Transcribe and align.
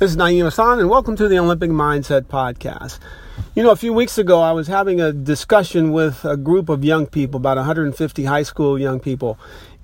This 0.00 0.10
is 0.10 0.16
Naim 0.16 0.44
Hasan, 0.44 0.80
and 0.80 0.90
welcome 0.90 1.14
to 1.14 1.28
the 1.28 1.38
Olympic 1.38 1.70
Mindset 1.70 2.22
Podcast. 2.22 2.98
You 3.54 3.62
know, 3.62 3.70
a 3.70 3.76
few 3.76 3.92
weeks 3.92 4.18
ago, 4.18 4.40
I 4.40 4.50
was 4.50 4.66
having 4.66 5.00
a 5.00 5.12
discussion 5.12 5.92
with 5.92 6.24
a 6.24 6.36
group 6.36 6.68
of 6.68 6.84
young 6.84 7.06
people, 7.06 7.38
about 7.38 7.58
150 7.58 8.24
high 8.24 8.42
school 8.42 8.76
young 8.76 8.98
people, 8.98 9.38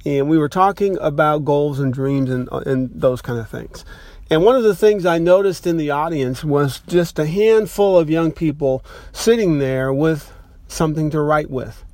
and 0.05 0.29
we 0.29 0.37
were 0.37 0.49
talking 0.49 0.99
about 1.01 1.45
goals 1.45 1.79
and 1.79 1.95
dreams 1.95 2.29
and, 2.29 2.49
and 2.67 2.91
those 2.93 3.23
kind 3.23 3.39
of 3.39 3.49
things. 3.49 3.85
And 4.29 4.45
one 4.45 4.57
of 4.57 4.65
the 4.65 4.75
things 4.75 5.07
I 5.07 5.19
noticed 5.19 5.65
in 5.65 5.77
the 5.77 5.93
audience 5.93 6.43
was 6.43 6.81
just 6.89 7.21
a 7.21 7.27
handful 7.27 7.97
of 7.97 8.11
young 8.11 8.33
people 8.33 8.85
sitting 9.13 9.61
there 9.61 9.93
with 9.93 10.33
something 10.67 11.11
to 11.11 11.21
write 11.21 11.51
with, 11.51 11.85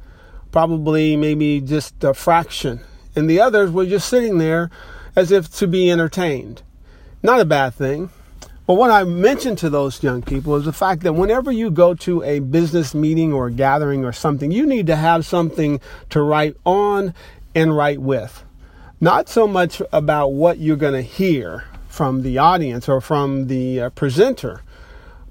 probably 0.52 1.16
maybe 1.16 1.60
just 1.60 2.02
a 2.02 2.14
fraction. 2.14 2.80
And 3.14 3.28
the 3.28 3.40
others 3.40 3.70
were 3.70 3.84
just 3.84 4.08
sitting 4.08 4.38
there 4.38 4.70
as 5.14 5.30
if 5.30 5.54
to 5.56 5.66
be 5.68 5.90
entertained. 5.90 6.62
Not 7.22 7.40
a 7.40 7.44
bad 7.44 7.74
thing. 7.74 8.10
But 8.66 8.74
what 8.74 8.90
I 8.90 9.04
mentioned 9.04 9.58
to 9.58 9.70
those 9.70 10.02
young 10.02 10.22
people 10.22 10.56
is 10.56 10.64
the 10.64 10.72
fact 10.72 11.02
that 11.02 11.12
whenever 11.12 11.52
you 11.52 11.70
go 11.70 11.94
to 11.94 12.22
a 12.24 12.40
business 12.40 12.94
meeting 12.94 13.32
or 13.32 13.46
a 13.46 13.52
gathering 13.52 14.04
or 14.04 14.12
something, 14.12 14.50
you 14.50 14.66
need 14.66 14.88
to 14.88 14.96
have 14.96 15.24
something 15.24 15.80
to 16.10 16.20
write 16.20 16.56
on 16.64 17.14
and 17.54 17.76
write 17.76 18.00
with. 18.00 18.44
Not 19.00 19.28
so 19.28 19.46
much 19.46 19.80
about 19.92 20.28
what 20.32 20.58
you're 20.58 20.76
going 20.76 20.94
to 20.94 21.02
hear 21.02 21.64
from 21.88 22.22
the 22.22 22.38
audience 22.38 22.88
or 22.88 23.00
from 23.00 23.46
the 23.46 23.82
uh, 23.82 23.90
presenter, 23.90 24.62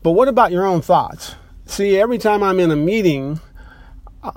but 0.01 0.11
what 0.11 0.27
about 0.27 0.51
your 0.51 0.65
own 0.65 0.81
thoughts? 0.81 1.35
See, 1.65 1.97
every 1.97 2.17
time 2.17 2.41
I'm 2.41 2.59
in 2.59 2.71
a 2.71 2.75
meeting, 2.75 3.41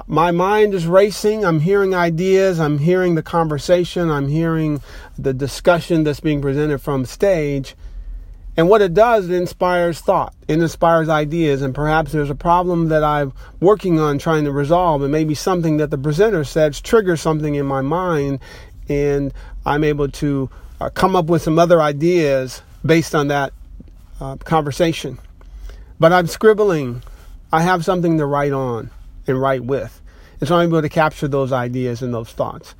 my 0.06 0.30
mind 0.30 0.74
is 0.74 0.86
racing. 0.86 1.44
I'm 1.44 1.60
hearing 1.60 1.94
ideas. 1.94 2.60
I'm 2.60 2.78
hearing 2.78 3.14
the 3.14 3.22
conversation. 3.22 4.10
I'm 4.10 4.28
hearing 4.28 4.80
the 5.18 5.32
discussion 5.32 6.04
that's 6.04 6.20
being 6.20 6.40
presented 6.40 6.78
from 6.78 7.04
stage. 7.04 7.74
And 8.56 8.68
what 8.68 8.82
it 8.82 8.92
does, 8.92 9.28
it 9.28 9.34
inspires 9.34 10.00
thought. 10.00 10.34
It 10.48 10.60
inspires 10.60 11.08
ideas. 11.08 11.62
And 11.62 11.74
perhaps 11.74 12.12
there's 12.12 12.30
a 12.30 12.34
problem 12.34 12.88
that 12.88 13.04
I'm 13.04 13.32
working 13.60 14.00
on 14.00 14.18
trying 14.18 14.44
to 14.44 14.52
resolve. 14.52 15.02
And 15.02 15.12
maybe 15.12 15.34
something 15.34 15.76
that 15.76 15.90
the 15.90 15.98
presenter 15.98 16.44
says 16.44 16.80
triggers 16.80 17.20
something 17.20 17.54
in 17.54 17.66
my 17.66 17.82
mind. 17.82 18.40
And 18.88 19.32
I'm 19.64 19.84
able 19.84 20.08
to 20.08 20.50
uh, 20.80 20.90
come 20.90 21.14
up 21.14 21.26
with 21.26 21.42
some 21.42 21.58
other 21.58 21.80
ideas 21.80 22.62
based 22.84 23.14
on 23.14 23.28
that 23.28 23.52
uh, 24.20 24.36
conversation. 24.36 25.18
But 26.00 26.12
I'm 26.12 26.26
scribbling. 26.26 27.02
I 27.52 27.62
have 27.62 27.84
something 27.84 28.18
to 28.18 28.26
write 28.26 28.52
on 28.52 28.90
and 29.28 29.40
write 29.40 29.64
with. 29.64 30.00
And 30.40 30.48
so 30.48 30.56
I'm 30.56 30.68
able 30.68 30.82
to 30.82 30.88
capture 30.88 31.28
those 31.28 31.52
ideas 31.52 32.02
and 32.02 32.12
those 32.14 32.30
thoughts. 32.30 32.74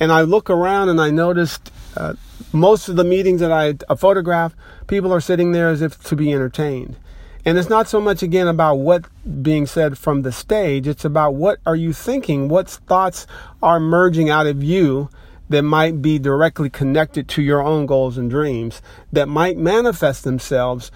And 0.00 0.10
I 0.10 0.22
look 0.22 0.50
around 0.50 0.88
and 0.88 1.00
I 1.00 1.10
noticed 1.10 1.70
uh, 1.96 2.14
most 2.52 2.88
of 2.88 2.96
the 2.96 3.04
meetings 3.04 3.40
that 3.40 3.52
I 3.52 3.74
photograph, 3.94 4.54
people 4.86 5.12
are 5.12 5.20
sitting 5.20 5.52
there 5.52 5.68
as 5.68 5.82
if 5.82 6.02
to 6.04 6.16
be 6.16 6.32
entertained. 6.32 6.96
And 7.44 7.58
it's 7.58 7.68
not 7.68 7.88
so 7.88 8.00
much 8.00 8.22
again 8.22 8.48
about 8.48 8.76
what 8.76 9.04
being 9.42 9.66
said 9.66 9.98
from 9.98 10.22
the 10.22 10.32
stage, 10.32 10.88
it's 10.88 11.04
about 11.04 11.34
what 11.34 11.58
are 11.66 11.76
you 11.76 11.92
thinking? 11.92 12.48
What 12.48 12.68
thoughts 12.70 13.26
are 13.62 13.76
emerging 13.76 14.30
out 14.30 14.46
of 14.46 14.62
you 14.62 15.10
that 15.50 15.62
might 15.62 16.00
be 16.00 16.18
directly 16.18 16.70
connected 16.70 17.28
to 17.28 17.42
your 17.42 17.62
own 17.62 17.84
goals 17.84 18.16
and 18.16 18.30
dreams 18.30 18.80
that 19.12 19.28
might 19.28 19.58
manifest 19.58 20.24
themselves 20.24 20.90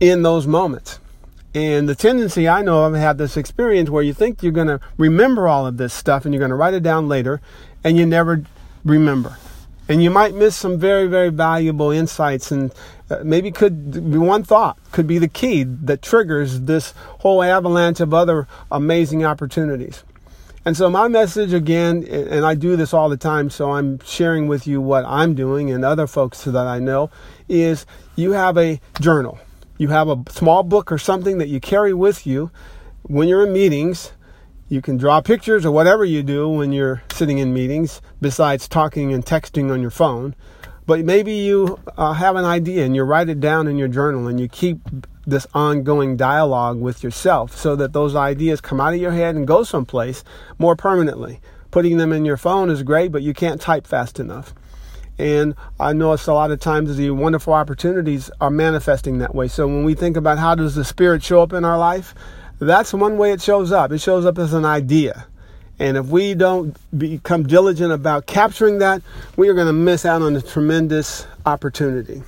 in 0.00 0.22
those 0.22 0.46
moments. 0.46 0.98
And 1.56 1.88
the 1.88 1.94
tendency 1.94 2.46
I 2.46 2.60
know 2.60 2.84
of 2.84 2.92
have 2.92 3.16
this 3.16 3.38
experience 3.38 3.88
where 3.88 4.02
you 4.02 4.12
think 4.12 4.42
you're 4.42 4.52
going 4.52 4.66
to 4.66 4.78
remember 4.98 5.48
all 5.48 5.66
of 5.66 5.78
this 5.78 5.94
stuff 5.94 6.26
and 6.26 6.34
you're 6.34 6.38
going 6.38 6.50
to 6.50 6.54
write 6.54 6.74
it 6.74 6.82
down 6.82 7.08
later 7.08 7.40
and 7.82 7.96
you 7.96 8.04
never 8.04 8.44
remember. 8.84 9.38
And 9.88 10.02
you 10.02 10.10
might 10.10 10.34
miss 10.34 10.54
some 10.54 10.78
very, 10.78 11.06
very 11.06 11.30
valuable 11.30 11.90
insights 11.90 12.52
and 12.52 12.74
uh, 13.08 13.20
maybe 13.24 13.50
could 13.50 14.10
be 14.12 14.18
one 14.18 14.44
thought 14.44 14.78
could 14.92 15.06
be 15.06 15.16
the 15.16 15.28
key 15.28 15.62
that 15.62 16.02
triggers 16.02 16.60
this 16.60 16.92
whole 17.20 17.42
avalanche 17.42 18.00
of 18.00 18.12
other 18.12 18.46
amazing 18.70 19.24
opportunities. 19.24 20.04
And 20.66 20.76
so 20.76 20.90
my 20.90 21.08
message 21.08 21.54
again, 21.54 22.04
and 22.04 22.44
I 22.44 22.54
do 22.54 22.76
this 22.76 22.92
all 22.92 23.08
the 23.08 23.16
time, 23.16 23.48
so 23.48 23.70
I'm 23.72 23.98
sharing 24.00 24.46
with 24.46 24.66
you 24.66 24.82
what 24.82 25.06
I'm 25.06 25.34
doing 25.34 25.70
and 25.70 25.86
other 25.86 26.06
folks 26.06 26.44
that 26.44 26.66
I 26.66 26.80
know, 26.80 27.08
is 27.48 27.86
you 28.14 28.32
have 28.32 28.58
a 28.58 28.78
journal 29.00 29.38
you 29.78 29.88
have 29.88 30.08
a 30.08 30.22
small 30.28 30.62
book 30.62 30.90
or 30.90 30.98
something 30.98 31.38
that 31.38 31.48
you 31.48 31.60
carry 31.60 31.92
with 31.92 32.26
you 32.26 32.50
when 33.02 33.28
you're 33.28 33.46
in 33.46 33.52
meetings. 33.52 34.12
You 34.68 34.82
can 34.82 34.96
draw 34.96 35.20
pictures 35.20 35.64
or 35.64 35.70
whatever 35.70 36.04
you 36.04 36.22
do 36.22 36.48
when 36.48 36.72
you're 36.72 37.02
sitting 37.12 37.38
in 37.38 37.54
meetings, 37.54 38.00
besides 38.20 38.66
talking 38.66 39.12
and 39.12 39.24
texting 39.24 39.70
on 39.70 39.80
your 39.80 39.90
phone. 39.90 40.34
But 40.86 41.04
maybe 41.04 41.32
you 41.32 41.78
uh, 41.96 42.12
have 42.14 42.36
an 42.36 42.44
idea 42.44 42.84
and 42.84 42.94
you 42.94 43.02
write 43.02 43.28
it 43.28 43.40
down 43.40 43.68
in 43.68 43.76
your 43.76 43.88
journal 43.88 44.28
and 44.28 44.40
you 44.40 44.48
keep 44.48 44.78
this 45.26 45.46
ongoing 45.52 46.16
dialogue 46.16 46.80
with 46.80 47.02
yourself 47.02 47.56
so 47.56 47.74
that 47.76 47.92
those 47.92 48.14
ideas 48.14 48.60
come 48.60 48.80
out 48.80 48.94
of 48.94 49.00
your 49.00 49.10
head 49.10 49.34
and 49.34 49.46
go 49.46 49.64
someplace 49.64 50.22
more 50.58 50.76
permanently. 50.76 51.40
Putting 51.72 51.96
them 51.96 52.12
in 52.12 52.24
your 52.24 52.36
phone 52.36 52.70
is 52.70 52.82
great, 52.84 53.10
but 53.10 53.22
you 53.22 53.34
can't 53.34 53.60
type 53.60 53.86
fast 53.86 54.20
enough. 54.20 54.54
And 55.18 55.54
I 55.80 55.92
know 55.92 56.12
it's 56.12 56.26
a 56.26 56.34
lot 56.34 56.50
of 56.50 56.60
times 56.60 56.96
the 56.96 57.10
wonderful 57.10 57.54
opportunities 57.54 58.30
are 58.40 58.50
manifesting 58.50 59.18
that 59.18 59.34
way. 59.34 59.48
So 59.48 59.66
when 59.66 59.84
we 59.84 59.94
think 59.94 60.16
about 60.16 60.38
how 60.38 60.54
does 60.54 60.74
the 60.74 60.84
Spirit 60.84 61.22
show 61.22 61.42
up 61.42 61.52
in 61.52 61.64
our 61.64 61.78
life, 61.78 62.14
that's 62.58 62.92
one 62.92 63.18
way 63.18 63.32
it 63.32 63.40
shows 63.40 63.72
up. 63.72 63.92
It 63.92 63.98
shows 63.98 64.26
up 64.26 64.38
as 64.38 64.52
an 64.52 64.64
idea. 64.64 65.26
And 65.78 65.96
if 65.96 66.06
we 66.06 66.34
don't 66.34 66.76
become 66.98 67.46
diligent 67.46 67.92
about 67.92 68.26
capturing 68.26 68.78
that, 68.78 69.02
we 69.36 69.48
are 69.48 69.54
going 69.54 69.66
to 69.66 69.72
miss 69.72 70.06
out 70.06 70.22
on 70.22 70.34
a 70.36 70.40
tremendous 70.40 71.26
opportunity. 71.44 72.22